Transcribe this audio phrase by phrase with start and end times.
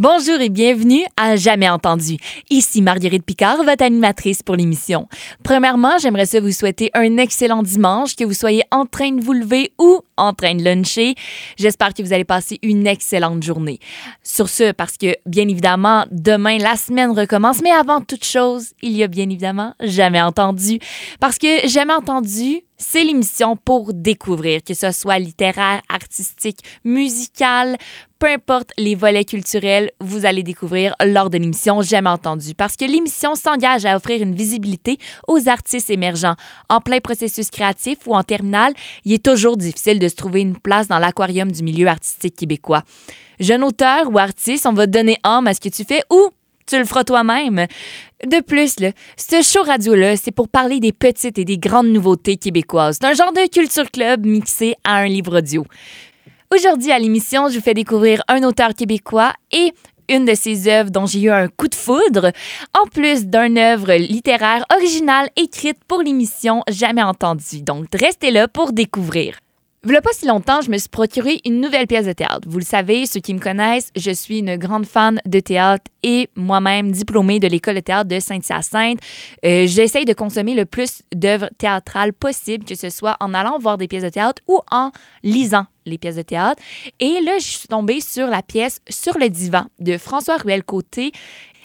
[0.00, 2.18] Bonjour et bienvenue à Jamais entendu.
[2.50, 5.08] Ici Marguerite Picard, votre animatrice pour l'émission.
[5.42, 9.72] Premièrement, j'aimerais vous souhaiter un excellent dimanche, que vous soyez en train de vous lever
[9.76, 11.16] ou en train de luncher.
[11.56, 13.80] J'espère que vous allez passer une excellente journée.
[14.22, 18.92] Sur ce, parce que bien évidemment, demain, la semaine recommence, mais avant toute chose, il
[18.92, 20.78] y a bien évidemment Jamais entendu.
[21.18, 27.76] Parce que Jamais entendu, c'est l'émission pour découvrir, que ce soit littéraire, artistique, musical,
[28.18, 32.54] peu importe les volets culturels, vous allez découvrir lors de l'émission Jamais entendu.
[32.54, 34.98] Parce que l'émission s'engage à offrir une visibilité
[35.28, 36.34] aux artistes émergents.
[36.68, 40.58] En plein processus créatif ou en terminale, il est toujours difficile de se trouver une
[40.58, 42.82] place dans l'aquarium du milieu artistique québécois.
[43.38, 46.30] Jeune auteur ou artiste, on va donner âme à ce que tu fais ou
[46.68, 47.66] tu le feras toi-même.
[48.24, 48.76] De plus,
[49.16, 52.98] ce show radio-là, c'est pour parler des petites et des grandes nouveautés québécoises.
[53.00, 55.64] C'est un genre de culture club mixé à un livre audio.
[56.54, 59.72] Aujourd'hui à l'émission, je vous fais découvrir un auteur québécois et
[60.08, 62.32] une de ses œuvres dont j'ai eu un coup de foudre,
[62.78, 67.62] en plus d'une œuvre littéraire originale écrite pour l'émission Jamais entendue.
[67.62, 69.38] Donc, restez là pour découvrir.
[69.86, 72.48] Il pas si longtemps, je me suis procuré une nouvelle pièce de théâtre.
[72.48, 76.28] Vous le savez, ceux qui me connaissent, je suis une grande fan de théâtre et
[76.34, 78.98] moi-même diplômée de l'école de théâtre de Sainte-Hyacinthe.
[79.44, 83.78] Euh, J'essaye de consommer le plus d'œuvres théâtrales possible, que ce soit en allant voir
[83.78, 84.90] des pièces de théâtre ou en
[85.22, 86.60] lisant les pièces de théâtre.
[86.98, 91.12] Et là, je suis tombée sur la pièce Sur le divan de François Ruel-Côté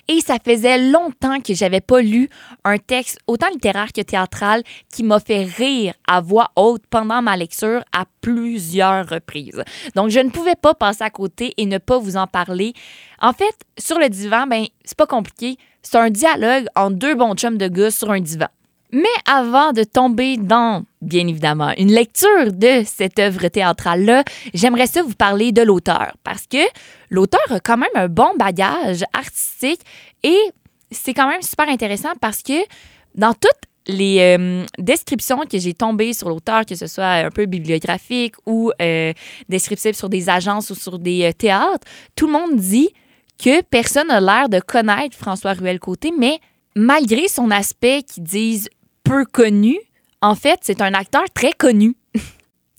[0.08, 2.30] et ça faisait longtemps que j'avais pas lu
[2.64, 7.38] un texte autant littéraire que théâtral qui m'a fait rire à voix haute pendant ma
[7.38, 9.64] lecture à plusieurs reprises.
[9.96, 12.74] Donc je ne pouvais pas passer à côté et ne pas vous en parler.
[13.22, 17.36] En fait, sur le divan, ben c'est pas compliqué, c'est un dialogue entre deux bons
[17.36, 18.48] chums de gars sur un divan.
[18.94, 25.02] Mais avant de tomber dans, bien évidemment, une lecture de cette œuvre théâtrale-là, j'aimerais ça
[25.02, 26.60] vous parler de l'auteur parce que
[27.14, 29.82] l'auteur a quand même un bon bagage artistique
[30.24, 30.40] et
[30.92, 32.60] c'est quand même super intéressant parce que
[33.16, 33.52] dans toutes
[33.88, 38.72] les euh, descriptions que j'ai tombées sur l'auteur, que ce soit un peu bibliographique ou
[38.82, 39.14] euh,
[39.48, 42.90] descriptif sur des agences ou sur des euh, théâtres, tout le monde dit
[43.38, 46.40] que personne n'a l'air de connaître François Ruel-Côté, mais
[46.76, 48.70] malgré son aspect qui disent
[49.04, 49.78] peu connu,
[50.22, 51.96] en fait, c'est un acteur très connu.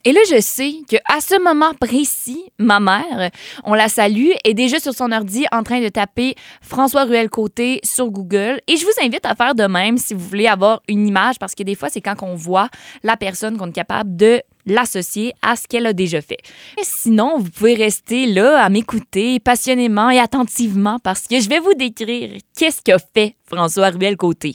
[0.07, 3.31] Et là, je sais qu'à ce moment précis, ma mère,
[3.65, 7.81] on la salue, est déjà sur son ordi en train de taper François Ruel Côté
[7.83, 8.61] sur Google.
[8.67, 11.55] Et je vous invite à faire de même si vous voulez avoir une image, parce
[11.55, 12.69] que des fois, c'est quand on voit
[13.03, 16.39] la personne qu'on est capable de l'associer à ce qu'elle a déjà fait.
[16.83, 21.75] Sinon, vous pouvez rester là à m'écouter passionnément et attentivement parce que je vais vous
[21.75, 24.55] décrire qu'est-ce qu'a fait François Ruel Côté.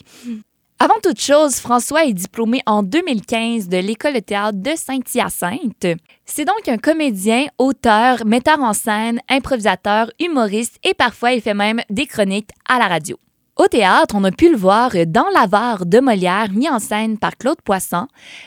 [0.82, 5.98] Avant toute chose, François est diplômé en 2015 de l'École de théâtre de Saint-Hyacinthe.
[6.24, 11.82] C'est donc un comédien, auteur, metteur en scène, improvisateur, humoriste et parfois il fait même
[11.90, 13.18] des chroniques à la radio.
[13.56, 17.36] Au théâtre, on a pu le voir dans L'Avare de Molière, mis en scène par
[17.36, 18.06] Claude Poisson,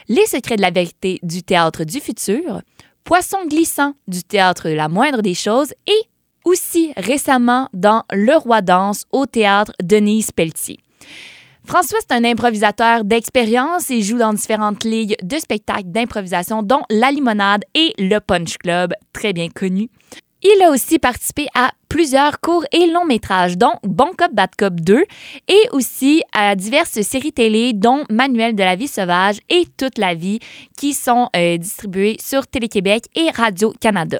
[0.09, 2.63] Les secrets de la vérité du théâtre du futur,
[3.03, 6.01] Poisson glissant du théâtre la moindre des choses et
[6.45, 10.79] aussi récemment dans Le Roi danse au théâtre Denise Pelletier.
[11.65, 17.09] François, c'est un improvisateur d'expérience et joue dans différentes ligues de spectacles d'improvisation, dont La
[17.09, 19.89] Limonade et le Punch Club, très bien connu.
[20.43, 24.75] Il a aussi participé à plusieurs courts et longs métrages, dont Bon Cop, Bad Cop
[24.81, 25.05] 2,
[25.47, 30.15] et aussi à diverses séries télé, dont Manuel de la vie sauvage et Toute la
[30.15, 30.39] vie,
[30.77, 34.19] qui sont euh, distribuées sur Télé-Québec et Radio-Canada.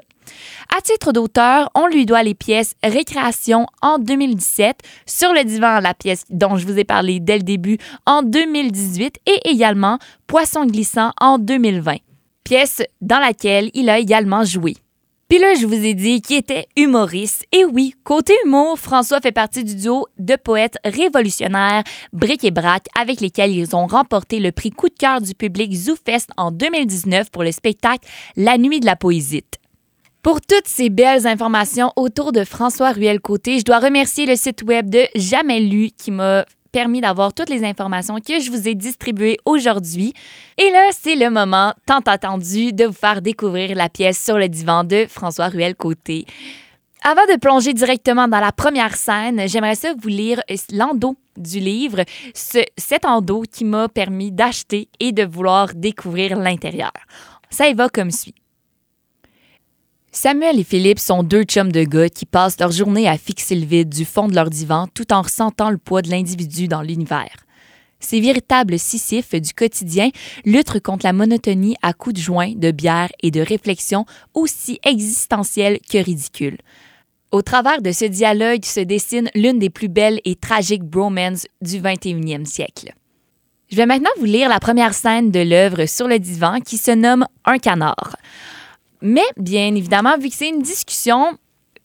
[0.76, 5.94] À titre d'auteur, on lui doit les pièces Récréation en 2017, Sur le divan, la
[5.94, 11.12] pièce dont je vous ai parlé dès le début en 2018 et également Poisson glissant
[11.20, 11.98] en 2020,
[12.42, 14.74] pièce dans laquelle il a également joué.
[15.28, 17.44] Puis là, je vous ai dit qu'il était humoriste.
[17.52, 22.86] Et oui, côté humour, François fait partie du duo de poètes révolutionnaires Bric et Brac
[23.00, 27.30] avec lesquels ils ont remporté le prix coup de cœur du public ZooFest en 2019
[27.30, 29.44] pour le spectacle La Nuit de la Poésie.
[30.24, 34.88] Pour toutes ces belles informations autour de François Ruel-Côté, je dois remercier le site web
[34.88, 39.36] de Jamais Lu qui m'a permis d'avoir toutes les informations que je vous ai distribuées
[39.44, 40.14] aujourd'hui.
[40.56, 44.48] Et là, c'est le moment tant attendu de vous faire découvrir la pièce sur le
[44.48, 46.24] divan de François Ruel-Côté.
[47.02, 50.40] Avant de plonger directement dans la première scène, j'aimerais ça vous lire
[50.72, 56.92] l'endo du livre, cet endo qui m'a permis d'acheter et de vouloir découvrir l'intérieur.
[57.50, 58.34] Ça y va comme suit.
[60.16, 63.66] Samuel et Philippe sont deux chums de gars qui passent leur journée à fixer le
[63.66, 67.34] vide du fond de leur divan tout en ressentant le poids de l'individu dans l'univers.
[67.98, 70.10] Ces véritables sissifs du quotidien
[70.44, 75.80] luttent contre la monotonie à coups de joint, de bière et de réflexions aussi existentielles
[75.90, 76.58] que ridicules.
[77.32, 81.80] Au travers de ce dialogue se dessine l'une des plus belles et tragiques bromances du
[81.80, 82.94] 21e siècle.
[83.68, 86.92] Je vais maintenant vous lire la première scène de l'œuvre sur le divan qui se
[86.92, 88.14] nomme Un canard.
[89.04, 91.36] Mais bien évidemment, vu que c'est une discussion,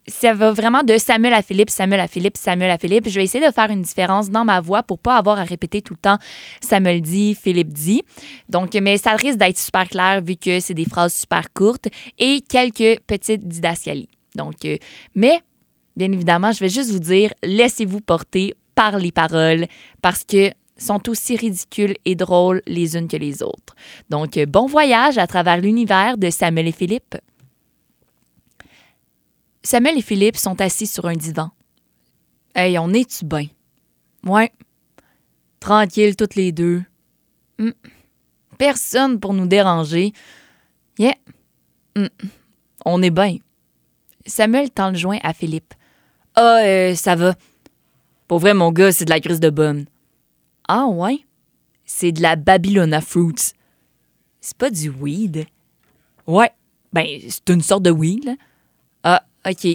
[0.08, 3.10] ça va vraiment de Samuel à Philippe, Samuel à Philippe, Samuel à Philippe.
[3.10, 5.82] Je vais essayer de faire une différence dans ma voix pour pas avoir à répéter
[5.82, 6.18] tout le temps
[6.62, 8.04] Samuel dit, Philippe dit.
[8.48, 12.40] Donc, mais ça risque d'être super clair vu que c'est des phrases super courtes et
[12.40, 14.08] quelques petites didascalies.
[14.36, 14.78] Donc, euh,
[15.14, 15.42] mais
[15.98, 19.66] bien évidemment, je vais juste vous dire, laissez-vous porter par les paroles
[20.02, 23.76] parce que sont aussi ridicules et drôles les unes que les autres.
[24.10, 27.18] Donc, euh, bon voyage à travers l'univers de Samuel et Philippe.
[29.62, 31.52] Samuel et Philippe sont assis sur un divan.
[32.56, 33.48] Hey, on est-tu bien?
[34.26, 34.52] Ouais.
[35.60, 36.82] Tranquille toutes les deux.
[37.58, 37.72] Hmm.
[38.58, 40.14] Personne pour nous déranger.
[40.98, 41.16] Yeah.
[41.96, 42.08] Hmm.
[42.86, 43.38] On est bien.
[44.26, 45.74] Samuel tend le joint à Philippe.
[46.36, 47.36] Ah, euh, ça va.
[48.28, 49.86] Pour vrai, mon gars, c'est de la grise de bonne.
[50.72, 51.26] Ah, ouais?
[51.84, 53.54] C'est de la Babylona Fruits.
[54.40, 55.48] C'est pas du weed.
[56.28, 56.52] Ouais.
[56.94, 58.36] Ben, c'est une sorte de weed, là.
[59.02, 59.68] Ah, OK.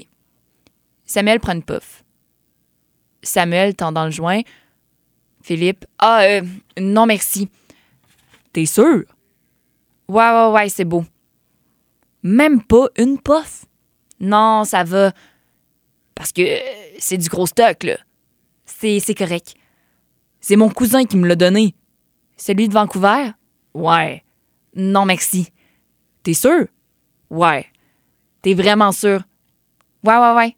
[1.04, 2.04] Samuel prend une puff.
[3.24, 4.42] Samuel tend dans le joint.
[5.42, 5.84] Philippe.
[5.98, 6.42] Ah, euh,
[6.78, 7.48] non, merci.
[8.52, 9.02] T'es sûr?
[10.06, 11.04] Ouais, ouais, ouais, c'est beau.
[12.22, 13.66] Même pas une puff?
[14.20, 15.12] Non, ça va.
[16.14, 17.98] Parce que euh, c'est du gros stock, là.
[18.64, 19.56] C'est, c'est correct.
[20.46, 21.74] C'est mon cousin qui me l'a donné.
[22.36, 23.30] Celui de Vancouver?
[23.72, 24.22] Ouais.
[24.76, 25.48] Non, merci.
[26.22, 26.66] T'es sûr?
[27.30, 27.64] Ouais.
[28.42, 29.22] T'es vraiment sûr?
[30.02, 30.56] Ouais, ouais, ouais.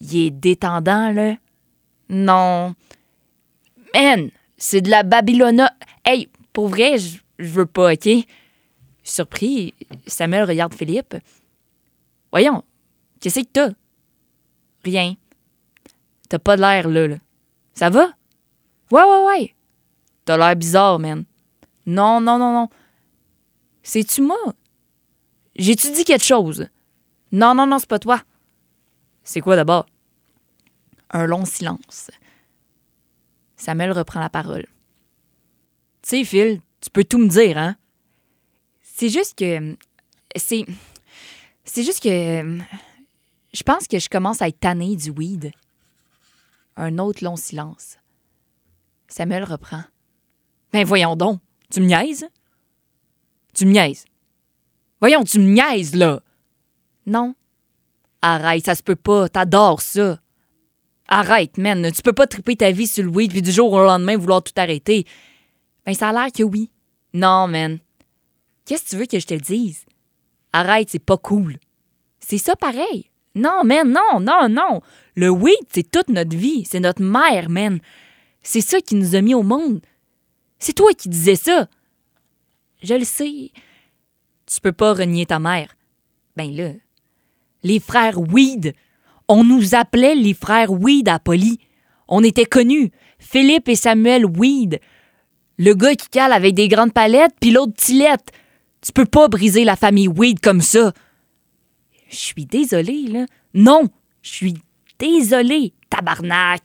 [0.00, 1.36] Il est détendant, là.
[2.08, 2.74] Non.
[3.92, 5.70] Man, c'est de la Babylona.
[6.02, 8.08] Hey, pour vrai, je veux pas, OK?
[9.02, 9.74] Surpris,
[10.06, 11.14] Samuel regarde Philippe.
[12.32, 12.64] Voyons,
[13.20, 13.70] qu'est-ce que t'as?
[14.82, 15.14] Rien.
[16.30, 17.16] T'as pas de l'air là, là.
[17.74, 18.14] Ça va?
[18.90, 19.54] Ouais, ouais, ouais.
[20.24, 21.24] T'as l'air bizarre, man.
[21.86, 22.68] Non, non, non, non.
[23.82, 24.36] C'est-tu moi?
[25.56, 26.68] J'ai-tu dit quelque chose?
[27.32, 28.22] Non, non, non, c'est pas toi.
[29.24, 29.86] C'est quoi d'abord?
[31.10, 32.10] Un long silence.
[33.56, 34.66] Samuel reprend la parole.
[36.02, 37.76] Tu sais, Phil, tu peux tout me dire, hein?
[38.80, 39.76] C'est juste que.
[40.36, 40.64] C'est.
[41.64, 42.58] C'est juste que.
[43.52, 45.52] Je pense que je commence à être tanné du weed.
[46.76, 47.97] Un autre long silence.
[49.08, 49.82] Samuel reprend.
[50.72, 51.40] Ben voyons donc,
[51.70, 52.28] tu me niaises?
[53.54, 54.04] Tu me niaises.
[55.00, 56.20] Voyons, tu me niaises, là.
[57.06, 57.34] Non,
[58.22, 59.28] Arrête, ça se peut pas.
[59.28, 60.18] T'adores ça.
[61.08, 61.90] Arrête, man.
[61.92, 64.42] Tu peux pas triper ta vie sur le weed puis du jour au lendemain vouloir
[64.42, 65.04] tout arrêter.
[65.86, 66.70] Ben, ça a l'air que oui.
[67.14, 67.78] Non, man.
[68.64, 69.86] Qu'est-ce que tu veux que je te dise?
[70.52, 71.58] Arrête, c'est pas cool.
[72.20, 73.10] C'est ça pareil.
[73.34, 74.82] Non, man, non, non, non.
[75.14, 76.64] Le weed, c'est toute notre vie.
[76.64, 77.78] C'est notre mère, man.
[78.42, 79.80] C'est ça qui nous a mis au monde.
[80.58, 81.68] C'est toi qui disais ça.
[82.82, 83.50] Je le sais.
[84.46, 85.76] Tu peux pas renier ta mère.
[86.36, 86.72] Ben là,
[87.62, 88.74] les frères Weed.
[89.26, 91.58] On nous appelait les frères Weed à Poly.
[92.06, 92.90] On était connus.
[93.18, 94.80] Philippe et Samuel Weed.
[95.58, 98.30] Le gars qui cale avec des grandes palettes, puis l'autre Tilette.
[98.80, 100.92] Tu peux pas briser la famille Weed comme ça.
[102.08, 103.26] Je suis désolé, là.
[103.54, 103.88] Non,
[104.22, 104.54] je suis
[104.98, 106.62] désolé, tabarnak.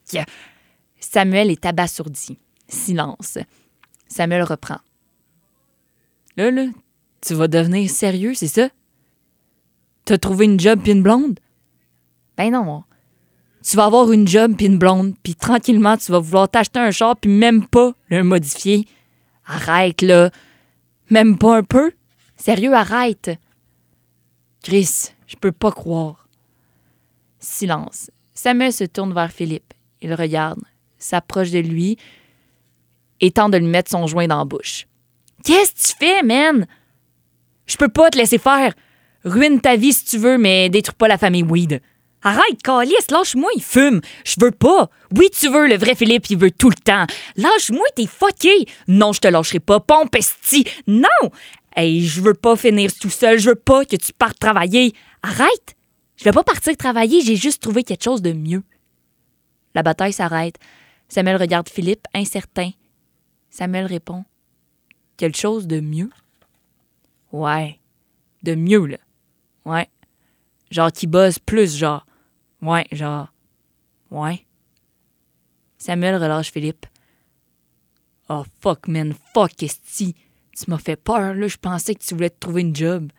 [1.04, 2.38] Samuel est abasourdi.
[2.68, 3.38] Silence.
[4.08, 4.80] Samuel reprend.
[6.38, 6.68] Là, là,
[7.22, 8.70] tu vas devenir sérieux, c'est ça?
[10.06, 11.40] T'as trouvé une job puis blonde?
[12.38, 12.84] Ben non.
[13.64, 17.18] Tu vas avoir une job puis blonde, puis tranquillement, tu vas vouloir t'acheter un char
[17.18, 18.88] puis même pas le modifier.
[19.46, 20.32] Arrête, là.
[21.10, 21.92] Même pas un peu?
[22.38, 23.30] Sérieux, arrête.
[24.64, 26.28] Chris, je peux pas croire.
[27.40, 28.10] Silence.
[28.34, 29.74] Samuel se tourne vers Philippe.
[30.02, 30.60] Il regarde,
[31.04, 31.98] s'approche de lui
[33.22, 34.88] et tente de lui mettre son joint dans la bouche.
[35.44, 36.66] Qu'est-ce que tu fais, man?
[37.66, 38.74] Je peux pas te laisser faire.
[39.24, 41.82] Ruine ta vie si tu veux, mais détruis pas la famille Weed.
[42.22, 44.00] Arrête, Calice, lâche-moi, il fume.
[44.24, 44.90] Je veux pas.
[45.18, 47.06] Oui, tu veux, le vrai Philippe, il veut tout le temps.
[47.36, 48.66] Lâche-moi, t'es fucké.
[48.88, 49.82] Non, je te lâcherai pas.
[49.82, 50.18] Pompe
[50.88, 51.30] Non!
[51.76, 53.40] Hey, je veux pas finir tout seul.
[53.40, 54.94] Je veux pas que tu partes travailler.
[55.22, 55.76] Arrête!
[56.16, 58.64] Je vais pas partir travailler, j'ai juste trouvé quelque chose de mieux.
[59.76, 60.56] La bataille s'arrête.
[61.14, 62.72] Samuel regarde Philippe, incertain.
[63.52, 64.26] Samuel répond
[65.16, 66.10] Quelque chose de mieux?
[67.32, 67.80] Ouais,
[68.42, 68.98] de mieux, là.
[69.64, 69.88] Ouais.
[70.72, 72.04] Genre qui buzz plus, genre.
[72.64, 73.32] Ouais, genre.
[74.10, 74.48] Ouais.
[75.78, 76.88] Samuel relâche Philippe.
[78.28, 80.16] Oh fuck, man, fuck, esti.
[80.58, 81.48] Tu m'as fait peur, là.
[81.48, 83.12] Je pensais que tu voulais te trouver une job.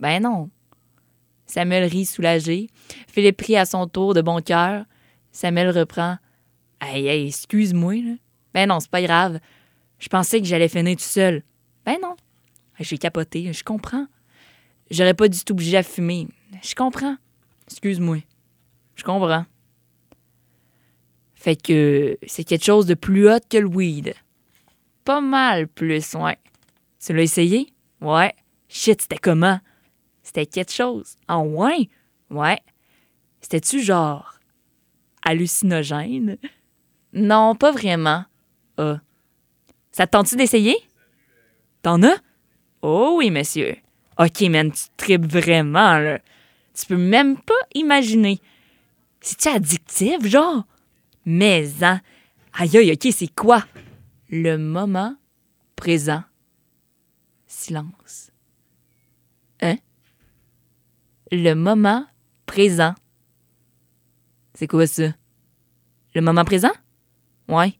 [0.00, 0.50] Ben non.
[1.46, 2.70] Samuel rit soulagé.
[3.06, 4.84] Philippe rit à son tour de bon cœur.
[5.30, 6.18] Samuel reprend.
[6.80, 8.16] Hey, hey, excuse-moi.
[8.54, 9.38] Ben non, c'est pas grave.
[9.98, 11.42] Je pensais que j'allais finir tout seul.
[11.84, 12.16] Ben non.
[12.78, 14.06] J'ai capoté, je comprends.
[14.90, 16.28] J'aurais pas du tout obligé à fumer.
[16.62, 17.16] Je comprends.
[17.68, 18.18] Excuse-moi.
[18.96, 19.44] Je comprends.
[21.34, 24.14] Fait que c'est quelque chose de plus hot que le weed.
[25.04, 26.38] Pas mal plus, ouais.
[27.04, 27.72] Tu l'as essayé?
[28.00, 28.34] Ouais.
[28.68, 29.60] Shit, c'était comment?
[30.22, 31.16] C'était quelque chose.
[31.28, 31.88] En ouais?
[32.30, 32.60] Ouais.
[33.40, 34.38] C'était-tu genre
[35.24, 36.36] hallucinogène?
[37.12, 38.24] Non, pas vraiment.
[38.76, 39.00] Ah.
[39.92, 40.76] Ça te tente-tu d'essayer?
[41.82, 42.16] T'en as?
[42.82, 43.76] Oh oui, monsieur.
[44.18, 46.20] Ok, man, tu tripes vraiment, là.
[46.74, 48.40] Tu peux même pas imaginer.
[49.20, 50.64] C'est-tu addictif, genre?
[51.24, 52.00] Mais, hein?
[52.52, 53.64] Aïe, aïe, ok, c'est quoi?
[54.28, 55.16] Le moment
[55.76, 56.22] présent.
[57.46, 58.30] Silence.
[59.60, 59.76] Hein?
[61.32, 62.06] Le moment
[62.46, 62.94] présent.
[64.54, 65.14] C'est quoi ça?
[66.14, 66.72] Le moment présent?
[67.50, 67.78] Ouais.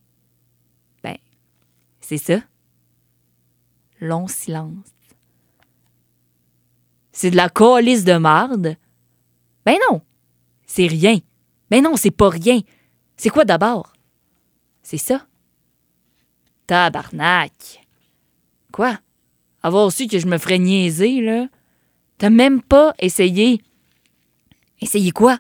[1.02, 1.16] Ben,
[2.00, 2.40] c'est ça.
[4.00, 4.86] Long silence.
[7.12, 8.76] C'est de la coalice de marde?
[9.66, 10.00] Ben non,
[10.66, 11.18] c'est rien.
[11.70, 12.60] Ben non, c'est pas rien.
[13.16, 13.92] C'est quoi d'abord?
[14.82, 15.26] C'est ça.
[16.66, 17.86] Tabarnak.
[18.72, 18.98] Quoi?
[19.62, 21.48] Avoir su que je me ferais niaiser, là?
[22.16, 23.62] T'as même pas essayé.
[24.80, 25.38] Essayé quoi?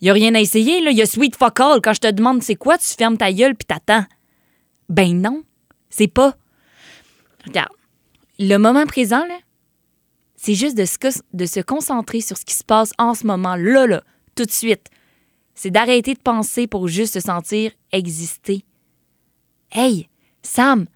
[0.00, 0.90] Y a rien à essayer, là.
[0.90, 1.80] Y a sweet fuck all.
[1.82, 4.04] Quand je te demande c'est quoi, tu fermes ta gueule puis t'attends.
[4.88, 5.42] Ben non,
[5.90, 6.36] c'est pas.
[7.46, 7.72] Regarde.
[8.38, 9.38] Le moment présent, là,
[10.36, 10.96] c'est juste de se,
[11.34, 14.02] de se concentrer sur ce qui se passe en ce moment, là, là,
[14.34, 14.88] tout de suite.
[15.54, 18.64] C'est d'arrêter de penser pour juste se sentir exister.
[19.70, 20.08] Hey,
[20.42, 20.86] Sam,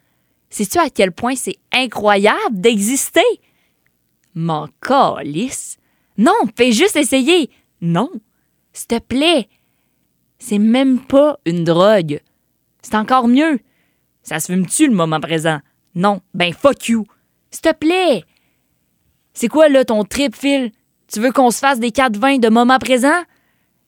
[0.49, 3.21] sais-tu à quel point c'est incroyable d'exister?
[4.35, 5.77] Mon calice.
[6.17, 7.51] Non, fais juste essayer.
[7.83, 8.11] Non,
[8.75, 9.49] s'il te plaît.
[10.39, 12.21] C'est même pas une drogue.
[12.83, 13.61] C'est encore mieux.
[14.23, 15.61] Ça se fume-tu le moment présent?
[15.95, 17.07] Non, ben fuck you.
[17.51, 18.25] S'il te plaît.
[19.33, 20.73] C'est quoi, là, ton trip, Phil?
[21.07, 23.23] Tu veux qu'on se fasse des 4-20 de moment présent?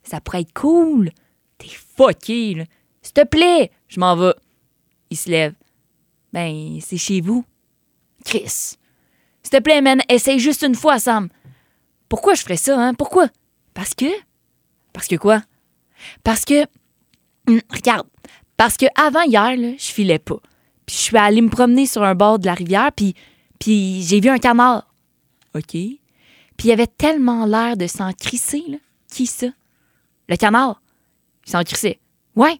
[0.02, 1.10] Ça pourrait être cool.
[1.58, 2.64] T'es fucké, là.
[3.02, 4.34] S'il te plaît, je m'en vais.
[5.10, 5.54] Il se lève.
[6.32, 7.44] Ben, c'est chez vous.
[8.24, 8.76] Chris.
[9.42, 11.28] S'il te plaît, man, essaye juste une fois, Sam.
[12.08, 12.94] Pourquoi je ferais ça, hein?
[12.94, 13.28] Pourquoi?
[13.74, 14.06] Parce que.
[14.96, 15.42] Parce que quoi?
[16.24, 16.62] Parce que.
[17.46, 18.08] Hum, regarde.
[18.56, 20.40] Parce que avant hier, je filais pas.
[20.86, 23.14] Puis je suis allée me promener sur un bord de la rivière, puis,
[23.58, 24.90] puis j'ai vu un canard.
[25.54, 25.72] OK?
[25.72, 26.00] Puis
[26.64, 28.64] il avait tellement l'air de s'en crisser.
[29.10, 29.48] Qui ça?
[30.30, 30.80] Le canard.
[31.46, 32.00] Il s'en crissait.
[32.34, 32.58] Ouais.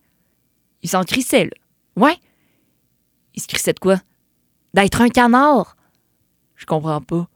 [0.82, 1.50] Il s'en crissait, là.
[1.96, 2.18] Ouais.
[3.34, 3.96] Il se crissait de quoi?
[4.74, 5.74] D'être un canard.
[6.54, 7.26] Je comprends pas.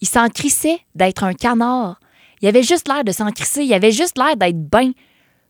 [0.00, 2.00] Il s'en crissait d'être un canard.
[2.44, 3.64] Il avait juste l'air de s'en crisser.
[3.64, 4.92] Il avait juste l'air d'être bien.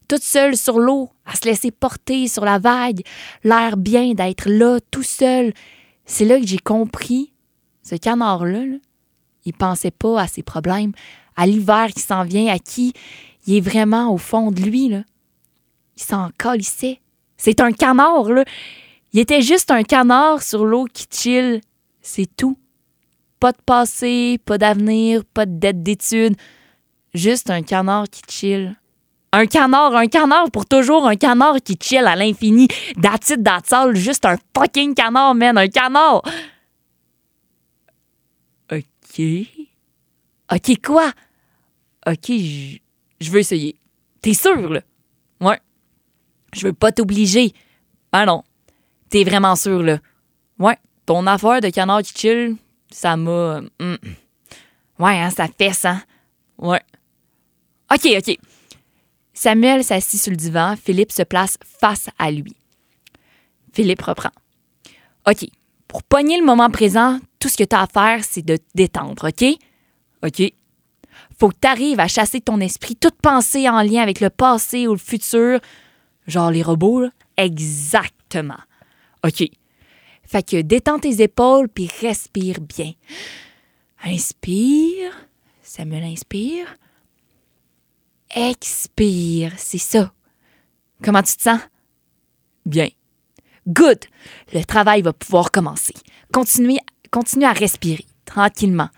[0.06, 3.00] Toute seule sur l'eau, à se laisser porter sur la vague.
[3.42, 5.52] L'air bien d'être là, tout seul.
[6.04, 7.32] C'est là que j'ai compris.
[7.82, 8.76] Ce canard-là, là,
[9.44, 10.92] il pensait pas à ses problèmes,
[11.34, 12.92] à l'hiver qui s'en vient, à qui
[13.48, 14.84] il est vraiment au fond de lui.
[14.86, 15.04] Il
[15.96, 17.00] s'en calissait.
[17.36, 18.44] C'est un canard, là.
[19.12, 21.60] Il était juste un canard sur l'eau qui chill.
[22.02, 22.56] C'est tout.
[23.40, 26.36] Pas de passé, pas d'avenir, pas de dette d'études.
[27.14, 28.76] Juste un canard qui chill.
[29.32, 32.68] Un canard, un canard pour toujours, un canard qui chill à l'infini.
[33.00, 33.40] That's it,
[33.94, 36.22] juste un fucking canard, man, un canard.
[38.70, 39.22] OK.
[40.52, 41.12] OK, quoi?
[42.06, 43.76] OK, je veux essayer.
[44.20, 44.80] T'es sûr, là?
[45.40, 45.60] Ouais.
[46.52, 47.52] Je veux pas t'obliger.
[48.12, 48.44] Ben non.
[49.08, 49.98] T'es vraiment sûr, là?
[50.58, 50.78] Ouais.
[51.06, 52.56] Ton affaire de canard qui chill,
[52.90, 53.60] ça m'a.
[53.80, 53.96] Hmm.
[54.98, 56.02] Ouais, hein, ça fait ça.
[56.58, 56.80] Ouais.
[57.94, 58.38] OK, OK.
[59.32, 60.74] Samuel s'assit sur le divan.
[60.76, 62.56] Philippe se place face à lui.
[63.72, 64.30] Philippe reprend.
[65.28, 65.46] OK.
[65.86, 68.64] Pour pogner le moment présent, tout ce que tu as à faire, c'est de te
[68.74, 69.44] détendre, OK?
[70.24, 70.52] OK.
[71.38, 74.86] Faut que tu arrives à chasser ton esprit toute pensée en lien avec le passé
[74.88, 75.60] ou le futur.
[76.26, 77.08] Genre les robots.
[77.36, 78.60] Exactement.
[79.24, 79.44] OK.
[80.24, 82.92] Fait que détends tes épaules puis respire bien.
[84.04, 85.12] Inspire.
[85.62, 86.76] Samuel inspire.
[88.34, 89.52] Expire.
[89.56, 90.12] C'est ça.
[91.02, 91.60] Comment tu te sens?
[92.66, 92.88] Bien.
[93.66, 94.00] Good.
[94.52, 95.94] Le travail va pouvoir commencer.
[96.32, 96.78] Continue,
[97.10, 98.88] continue à respirer tranquillement.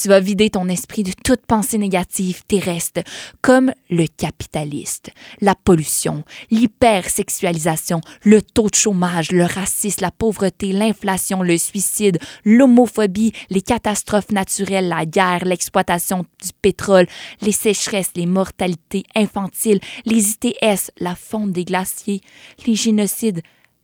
[0.00, 3.00] Tu vas vider ton esprit de toute pensée négative terrestre,
[3.40, 5.10] comme le capitaliste,
[5.40, 13.32] la pollution, l'hypersexualisation, le taux de chômage, le racisme, la pauvreté, l'inflation, le suicide, l'homophobie,
[13.48, 17.06] les catastrophes naturelles, la guerre, l'exploitation du pétrole,
[17.40, 22.20] les sécheresses, les mortalités infantiles, les ITS, la fonte des glaciers,
[22.66, 23.40] les génocides,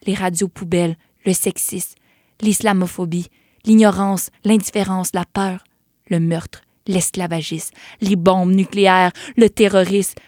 [0.06, 1.94] les radios poubelles, le sexisme,
[2.42, 3.28] l'islamophobie,
[3.64, 5.64] l'ignorance, l'indifférence, la peur,
[6.08, 10.18] le meurtre, l'esclavagisme, les bombes nucléaires, le terrorisme,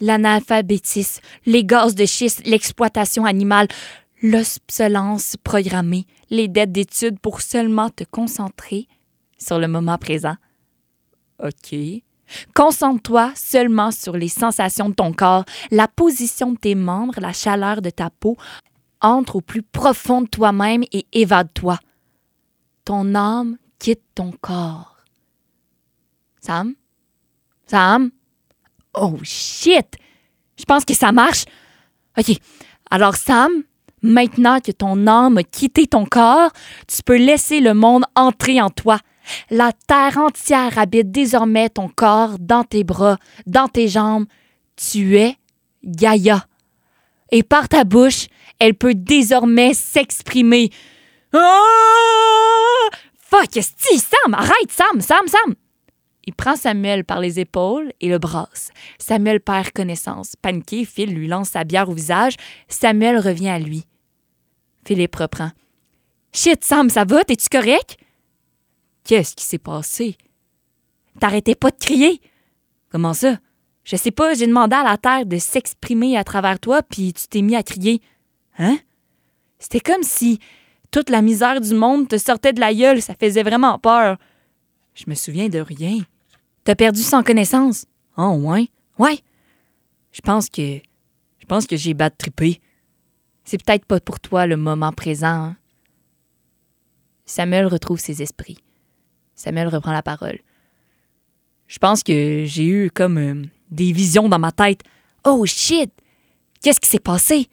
[0.00, 3.68] l'analphabétisme, les gaz de schiste, l'exploitation animale,
[4.22, 8.86] l'obsolence programmée, les dettes d'études pour seulement te concentrer
[9.38, 10.36] sur le moment présent.
[11.42, 11.74] OK.
[12.54, 17.82] Concentre-toi seulement sur les sensations de ton corps, la position de tes membres, la chaleur
[17.82, 18.36] de ta peau.
[19.02, 21.78] Entre au plus profond de toi-même et évade-toi.
[22.84, 24.89] Ton âme quitte ton corps.
[26.40, 26.74] Sam?
[27.66, 28.10] Sam?
[28.94, 29.96] Oh shit!
[30.58, 31.44] Je pense que ça marche.
[32.18, 32.36] OK.
[32.90, 33.50] Alors, Sam,
[34.02, 36.50] maintenant que ton âme a quitté ton corps,
[36.86, 38.98] tu peux laisser le monde entrer en toi.
[39.50, 44.26] La terre entière habite désormais ton corps dans tes bras, dans tes jambes.
[44.76, 45.36] Tu es
[45.84, 46.46] Gaïa.
[47.30, 48.26] Et par ta bouche,
[48.58, 50.70] elle peut désormais s'exprimer.
[51.32, 51.38] Ah!
[53.18, 55.54] Fuck, Sam, arrête, Sam, Sam, Sam!
[56.30, 58.70] Il prend Samuel par les épaules et le brasse.
[58.98, 60.36] Samuel perd connaissance.
[60.36, 62.36] Paniqué, Phil lui lance sa bière au visage.
[62.68, 63.84] Samuel revient à lui.
[64.86, 65.50] Philippe reprend.
[66.32, 67.24] Shit, Sam, ça va?
[67.24, 67.96] T'es-tu correct?
[69.02, 70.16] Qu'est-ce qui s'est passé?
[71.18, 72.20] T'arrêtais pas de crier?
[72.90, 73.40] Comment ça?
[73.82, 77.26] Je sais pas, j'ai demandé à la terre de s'exprimer à travers toi, puis tu
[77.26, 78.00] t'es mis à crier.
[78.56, 78.78] Hein?
[79.58, 80.38] C'était comme si
[80.92, 84.16] toute la misère du monde te sortait de la gueule, ça faisait vraiment peur.
[84.94, 85.98] Je me souviens de rien.
[86.64, 87.86] T'as perdu sans connaissance?
[88.16, 88.68] Oh, ouais?
[88.98, 89.18] Ouais.
[90.12, 90.80] Je pense que.
[91.38, 92.60] Je pense que j'ai battu trippé.
[93.44, 95.26] C'est peut-être pas pour toi le moment présent.
[95.26, 95.56] Hein?
[97.24, 98.58] Samuel retrouve ses esprits.
[99.34, 100.38] Samuel reprend la parole.
[101.66, 104.82] Je pense que j'ai eu comme euh, des visions dans ma tête.
[105.24, 105.90] Oh shit!
[106.60, 107.48] Qu'est-ce qui s'est passé?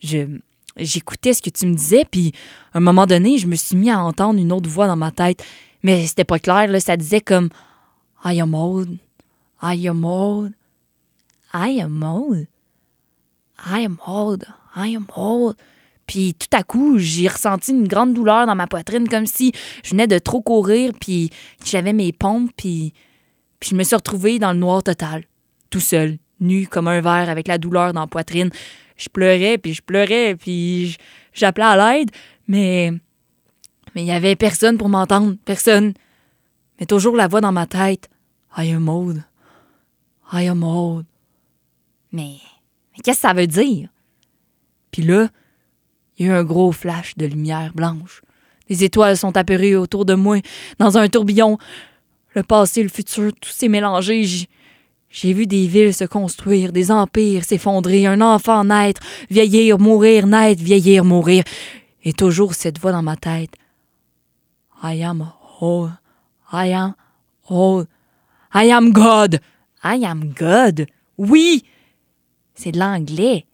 [0.00, 0.38] Je.
[0.78, 2.32] J'écoutais ce que tu me disais, puis
[2.74, 5.10] à un moment donné, je me suis mis à entendre une autre voix dans ma
[5.10, 5.42] tête.
[5.82, 6.80] Mais c'était pas clair, là.
[6.80, 7.48] Ça disait comme
[8.26, 8.98] I am old.
[9.62, 10.52] I am old.
[11.54, 12.46] I am old.
[13.64, 14.44] I am old.
[14.74, 15.56] I am old.
[16.06, 19.52] Puis tout à coup, j'ai ressenti une grande douleur dans ma poitrine, comme si
[19.84, 21.30] je venais de trop courir, puis
[21.64, 22.92] j'avais mes pompes, puis,
[23.62, 25.24] je me suis retrouvée dans le noir total,
[25.70, 28.50] tout seul, nu comme un verre, avec la douleur dans la poitrine.
[28.96, 30.96] Je pleurais, puis je pleurais, puis
[31.32, 32.10] j'appelais à l'aide,
[32.46, 32.92] mais
[33.94, 35.94] mais il y avait personne pour m'entendre, personne.
[36.78, 38.10] Mais toujours la voix dans ma tête.
[38.56, 39.22] I am old.
[40.32, 41.04] I am old.
[42.12, 42.36] Mais,
[42.92, 43.88] mais qu'est-ce que ça veut dire?
[44.90, 45.28] Puis là,
[46.16, 48.22] il y a eu un gros flash de lumière blanche.
[48.68, 50.40] Les étoiles sont apparues autour de moi,
[50.78, 51.58] dans un tourbillon.
[52.34, 54.24] Le passé le futur, tout s'est mélangé.
[55.08, 60.62] J'ai vu des villes se construire, des empires s'effondrer, un enfant naître, vieillir, mourir, naître,
[60.62, 61.44] vieillir, mourir.
[62.02, 63.54] Et toujours cette voix dans ma tête.
[64.82, 65.92] I am old.
[66.52, 66.94] I am
[67.48, 67.86] old.
[68.58, 69.40] I am God.
[69.84, 70.86] I am God.
[71.18, 71.62] Oui!
[72.54, 73.44] C'est de l'anglais.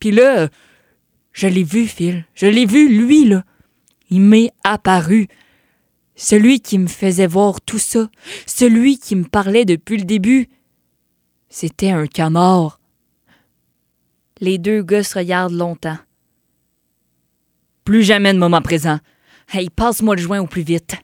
[0.00, 0.48] Puis là,
[1.32, 2.24] je l'ai vu, Phil.
[2.34, 3.44] Je l'ai vu, lui, là.
[4.10, 5.28] Il m'est apparu.
[6.16, 8.10] Celui qui me faisait voir tout ça.
[8.46, 10.48] Celui qui me parlait depuis le début.
[11.48, 12.80] C'était un canard.
[14.40, 15.98] Les deux gars se regardent longtemps.
[17.84, 18.98] Plus jamais de moment présent.
[19.52, 20.96] Hey, passe-moi le joint au plus vite.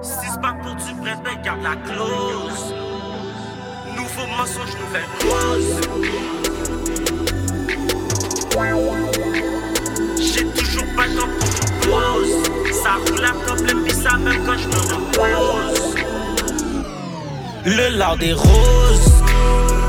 [0.00, 2.74] Si c'est pas pour du bread, ben garde la clause.
[3.96, 5.80] Nouveau mensonge, nouvelle cause.
[10.16, 12.34] J'ai toujours pas le temps pour une pause.
[12.82, 15.94] Ça roule top, le pis ça même quand je me repose.
[17.66, 19.22] Le lard des roses.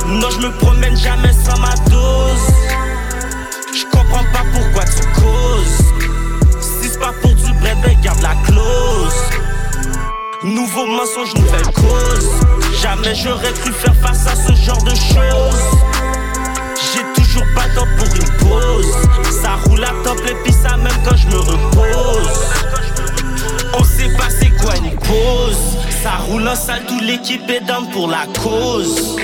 [0.07, 2.53] Non, je me promène jamais sans ma dose.
[3.73, 5.85] Je comprends pas pourquoi tu causes.
[6.59, 9.13] Si c'est pas pour du ben garde la clause.
[10.43, 12.29] Nouveau mensonge, nouvelle cause.
[12.81, 15.63] Jamais j'aurais cru faire face à ce genre de choses.
[16.93, 18.93] J'ai toujours pas temps pour une pause.
[19.41, 22.39] Ça roule à top, et puis ça même quand je me repose.
[23.77, 25.77] On sait pas c'est quoi une pause.
[26.01, 29.17] Ça roule en salle, toute l'équipe est down pour la cause.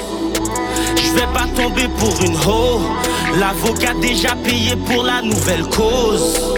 [0.97, 2.81] Je vais pas tomber pour une hoe.
[3.39, 6.54] L'avocat déjà payé pour la nouvelle cause.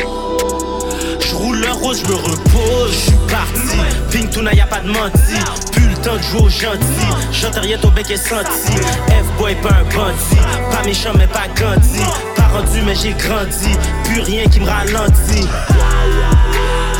[1.62, 3.78] Le rose, je me repose, je suis parti.
[4.12, 5.34] Ping tuna, y a pas de menti.
[5.72, 7.08] Plus le temps de gentil.
[7.32, 8.74] J'entends rien, ton bec est senti.
[9.10, 10.42] F-boy, pas un bandit.
[10.72, 12.00] Pas méchant, mais pas grandi.
[12.36, 13.78] Pas rendu, mais j'ai grandi.
[14.06, 15.48] Plus rien qui me ralentit.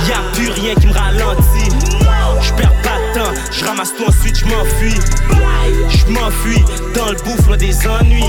[0.08, 1.70] Y'a plus rien qui me ralentit.
[2.42, 5.00] Je perds pas de temps, je ramasse tout ensuite, je m'enfuis.
[5.90, 6.64] Je m'enfuis
[6.96, 8.24] dans le bouffe des ennuis.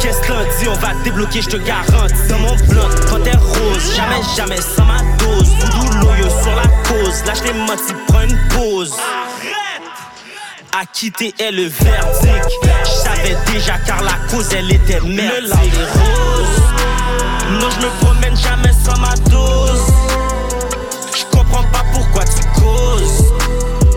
[0.00, 2.28] Qu'est-ce que t'en dis, on va débloquer, je te garantis.
[2.28, 4.98] Dans mon bloc, panthère rose, jamais, jamais sans ma
[6.30, 8.94] sur la cause, lâche les menti, prends une pause.
[10.76, 12.48] À quitter est le verdict.
[12.84, 15.30] Je savais déjà car la cause elle était merdique.
[15.32, 16.62] Le des roses.
[17.60, 19.86] Non, je me promène jamais sans ma dose.
[21.16, 23.32] Je comprends pas pourquoi tu causes.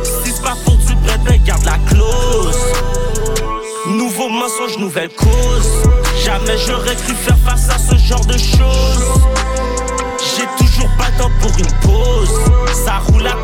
[0.04, 2.58] Si c'est pas pour du prêt, ben garde la clause.
[3.88, 5.84] Nouveau mensonge, nouvelle cause.
[6.24, 9.22] Jamais j'aurais cru faire face à ce genre de choses.
[10.98, 12.32] Pas temps pour une pause.
[12.86, 13.37] Ça roule à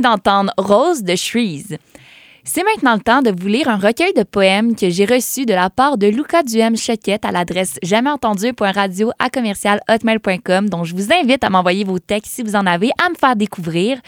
[0.00, 1.78] d'entendre Rose de Shreeze.
[2.46, 5.54] C'est maintenant le temps de vous lire un recueil de poèmes que j'ai reçu de
[5.54, 11.48] la part de Luca Duhem Choquette à l'adresse jamaisentendu.radio à commercial je vous invite à
[11.48, 13.98] m'envoyer vos textes si vous en avez à me faire découvrir.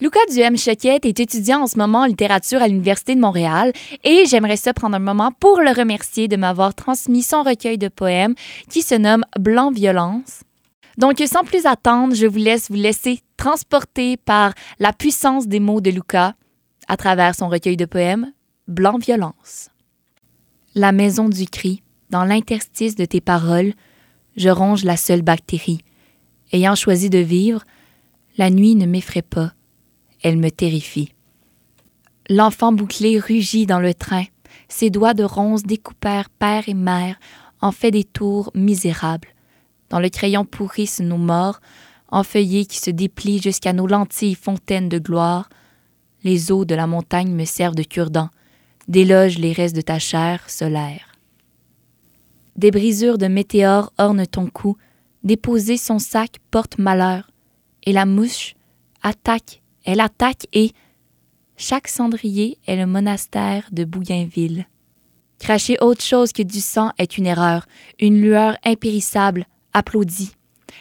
[0.00, 3.72] Luca Duhem Choquette est étudiant en ce moment en littérature à l'Université de Montréal
[4.04, 7.88] et j'aimerais ça prendre un moment pour le remercier de m'avoir transmis son recueil de
[7.88, 8.34] poèmes
[8.70, 10.42] qui se nomme Blanc Violence.
[10.96, 15.82] Donc, sans plus attendre, je vous laisse vous laisser transporter par la puissance des mots
[15.82, 16.34] de Luca
[16.88, 18.32] à travers son recueil de poèmes
[18.68, 19.68] Blanc Violence.
[20.74, 23.74] La maison du cri, dans l'interstice de tes paroles,
[24.34, 25.82] je ronge la seule bactérie.
[26.54, 27.64] Ayant choisi de vivre,
[28.38, 29.52] la nuit ne m'effraie pas,
[30.22, 31.12] elle me terrifie.
[32.30, 34.24] L'enfant bouclé rugit dans le train,
[34.68, 37.16] ses doigts de ronce découpèrent père et mère,
[37.60, 39.28] en fait des tours misérables.
[39.90, 41.60] Dans le crayon pourrissent nos morts,
[42.14, 45.48] enfeuillés qui se déplient jusqu'à nos lentilles fontaines de gloire.
[46.22, 48.30] Les eaux de la montagne me servent de cure-dent,
[48.88, 51.12] délogent les restes de ta chair solaire.
[52.56, 54.76] Des brisures de météores ornent ton cou,
[55.24, 57.30] déposer son sac porte malheur,
[57.84, 58.54] et la mouche
[59.02, 60.72] attaque, elle attaque et
[61.56, 64.66] chaque cendrier est le monastère de Bougainville.
[65.38, 67.66] Cracher autre chose que du sang est une erreur,
[68.00, 70.32] une lueur impérissable, applaudie.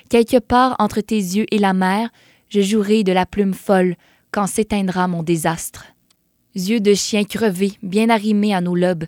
[0.09, 2.09] Quelque part entre tes yeux et la mer,
[2.49, 3.95] je jouerai de la plume folle
[4.31, 5.85] quand s'éteindra mon désastre.
[6.55, 9.05] Yeux de chien crevé, bien arrimés à nos lobes,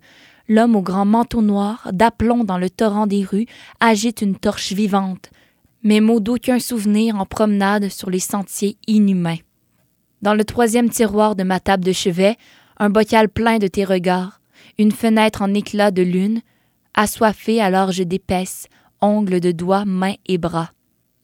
[0.48, 3.46] l'homme au grand manteau noir, d'aplomb dans le torrent des rues,
[3.80, 5.30] agite une torche vivante,
[5.84, 9.38] mes mots d'aucun souvenir en promenade sur les sentiers inhumains.
[10.22, 12.36] Dans le troisième tiroir de ma table de chevet,
[12.78, 14.42] un bocal plein de tes regards,
[14.80, 16.42] une fenêtre en éclat de lune,
[16.96, 18.68] assoiffé alors je d'épaisse,
[19.02, 20.72] ongles de doigts, mains et bras.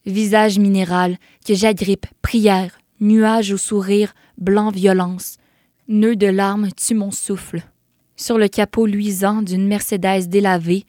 [0.06, 5.38] Visage minéral, que j'agrippe, prière, nuage au sourire, blanc violence,
[5.88, 7.62] nœud de larmes tue mon souffle.
[8.16, 10.86] Sur le capot luisant d'une Mercedes délavée,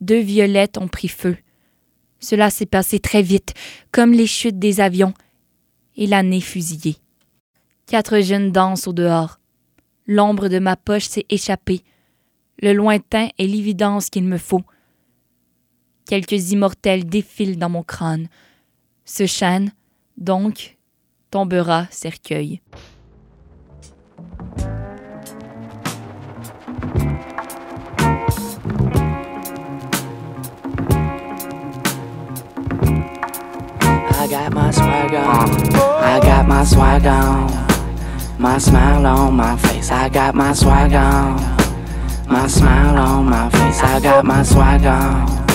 [0.00, 1.36] deux violettes ont pris feu.
[2.20, 3.54] Cela s'est passé très vite,
[3.92, 5.14] comme les chutes des avions,
[5.96, 6.96] et l'année fusillée.
[7.86, 9.38] Quatre jeunes dansent au dehors.
[10.06, 11.82] L'ombre de ma poche s'est échappée.
[12.60, 14.62] Le lointain est l'évidence qu'il me faut.
[16.06, 18.28] Quelques immortels défilent dans mon crâne.
[19.08, 19.70] Ce chêne,
[20.16, 20.76] donc,
[21.30, 22.60] tombera cercueil.
[34.10, 35.50] I got my swag on.
[36.02, 37.46] I got my swag on.
[38.40, 39.92] My smile on my face.
[39.92, 41.36] I got my swag on.
[42.28, 43.80] My smile on my face.
[43.84, 45.45] I got my swag on.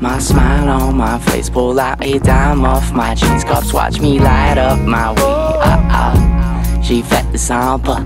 [0.00, 1.50] My smile on my face.
[1.50, 3.44] Pull out a dime off my jeans.
[3.44, 5.58] cuffs, watch me light up my way.
[5.60, 6.80] Uh uh.
[6.80, 8.02] J'ai fait le samba.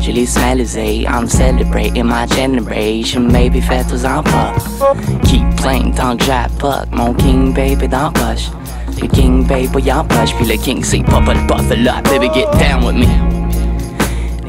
[0.00, 1.06] Je les smalisé.
[1.06, 3.30] I'm celebrating my generation.
[3.30, 4.54] Maybe faites en pas.
[5.22, 8.50] Keep playing tant que j'apporte mon king baby dans poche.
[9.00, 10.34] Le king baby y'en poche.
[10.34, 11.92] Puis le king c'est pas le buffalo.
[12.10, 13.29] Baby get down with me.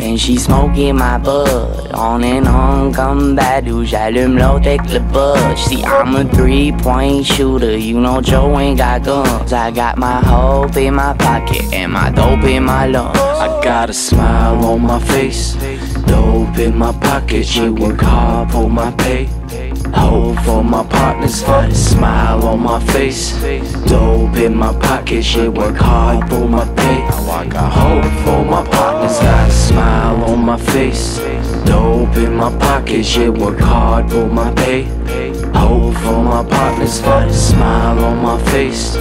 [0.02, 1.92] Then she smoking my bud.
[1.94, 5.56] On and on, come back, do j'allume l'autre avec le bud.
[5.56, 7.78] See, I'm a three point shooter.
[7.78, 9.54] You know Joe ain't got guns.
[9.54, 13.16] I got my hope in my pocket and my dope in my lungs.
[13.16, 15.54] I got a smile on my face,
[16.08, 17.46] dope in my pocket.
[17.46, 19.30] She work hard for my pay.
[19.94, 21.44] Hope for my partners,
[21.76, 23.34] smile on my face.
[23.86, 27.02] Dope in my pocket, shit work hard for my pay.
[27.02, 31.18] Hope for my partners, got a smile on my face.
[31.66, 34.84] Dope in my pocket, shit work hard for my pay.
[35.54, 38.96] Hope for my partners, got a smile on my face.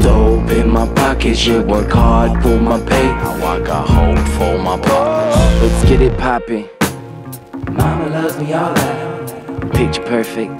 [0.00, 3.08] Dope in my pocket, shit work hard for my pay.
[3.08, 5.62] I got hope for my partners.
[5.62, 6.68] Let's get it poppin'.
[7.72, 9.05] Mama loves me all that.
[9.76, 10.52] Picture perfect.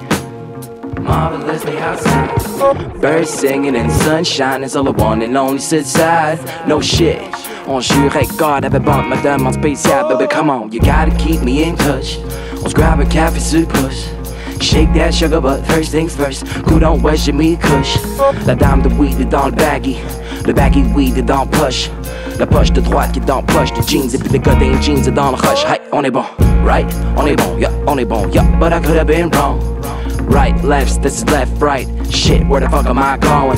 [1.00, 3.00] Marvelously outside.
[3.00, 6.38] Birds singing and sunshine is all I want and only sit side.
[6.68, 7.22] No shit.
[7.66, 11.64] On jurait God avait bande ma demande spéciale, baby come on, you gotta keep me
[11.64, 12.18] in touch.
[12.62, 14.10] On se grab a sur le pouce.
[14.60, 16.46] Shake that sugar, but first things first.
[16.68, 17.96] Who don't worship me, couche.
[18.46, 19.98] La dame de weed dans le baggy.
[20.44, 21.88] The baggy weed the le push.
[22.38, 24.14] La poche de droite qui est dans poche de jeans.
[24.14, 25.64] Et puis le goddamn jeans est dans le rush.
[25.64, 26.24] Hey, on est bon,
[26.66, 26.86] right?
[27.16, 28.44] On est bon, yeah, on est bon, yeah.
[28.60, 29.58] But I could have been wrong.
[30.28, 31.86] Right, left, this is left, right.
[32.10, 33.56] Shit, where the fuck am I going?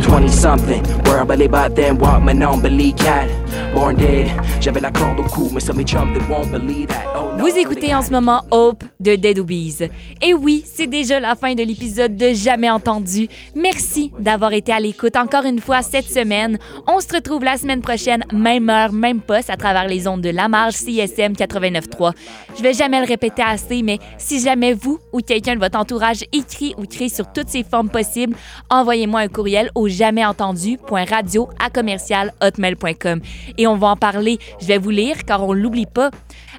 [0.00, 3.28] 20 something, where I believe I then walk my non believe cat.
[3.74, 7.04] Born dead, j'avais la corde au cou, mais some mes chums they won't believe that.
[7.14, 9.90] Oh, Vous écoutez en ce moment Hope de Dead Obies.
[10.22, 13.28] Et oui, c'est déjà la fin de l'épisode de Jamais entendu.
[13.54, 16.58] Merci d'avoir été à l'écoute encore une fois cette semaine.
[16.86, 20.30] On se retrouve la semaine prochaine, même heure, même poste, à travers les ondes de
[20.30, 22.14] La Marge CSM 89.3.
[22.56, 26.24] Je vais jamais le répéter assez, mais si jamais vous ou quelqu'un de votre entourage
[26.32, 28.36] écrit ou crée sur toutes ces formes possibles,
[28.70, 33.20] envoyez-moi un courriel au jamaisentendu.radio à commercial.hotmail.com.
[33.58, 34.38] Et on va en parler.
[34.62, 36.10] Je vais vous lire car on l'oublie pas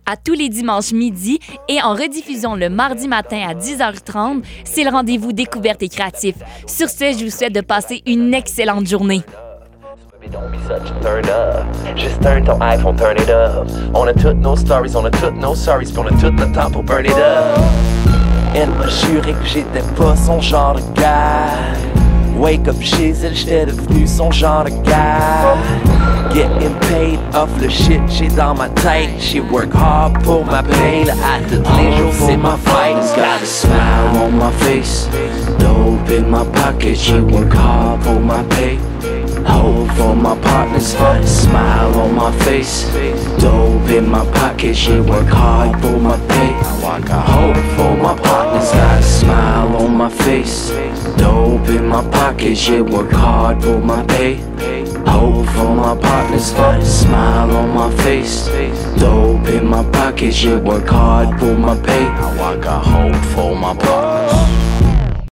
[0.05, 4.43] à tous les dimanches midi et en rediffusion le mardi matin à 10h30.
[4.63, 6.35] C'est le rendez-vous découverte et créatif.
[6.67, 9.21] Sur ce, je vous souhaite de passer une excellente journée.
[22.37, 25.55] Wake up chez elle, j'étais devenu son genre de gars.
[26.33, 29.09] Getting paid off le shit j'ai dans ma tête.
[29.19, 32.97] She work hard pour ma paye, là, à tous les jours c'est ma fight.
[33.15, 35.07] Got a smile on my face,
[35.59, 36.97] dope in my pocket.
[36.97, 38.77] She work hard for my pay.
[39.47, 42.85] Hope for my partners, got a smile on my face.
[43.39, 44.75] Dope in my pocket.
[44.75, 46.53] She work hard for my pay.
[46.85, 50.69] I got hope for my partners, got a smile on my face.
[51.17, 52.57] Dope in my pocket.
[52.57, 54.35] She work hard for my pay.
[55.07, 58.47] Hope for my partners, got a smile on my face.
[58.97, 60.33] Dope in my pocket.
[60.33, 62.03] She work hard for my pay.
[62.03, 64.74] Now I got hope for my partners.